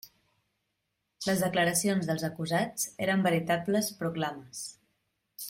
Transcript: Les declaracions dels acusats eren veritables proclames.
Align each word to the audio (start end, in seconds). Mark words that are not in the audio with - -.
Les 1.25 1.43
declaracions 1.45 2.09
dels 2.11 2.25
acusats 2.29 2.89
eren 3.09 3.27
veritables 3.29 3.93
proclames. 4.01 4.65